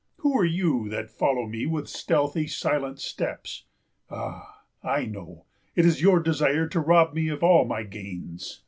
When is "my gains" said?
7.65-8.59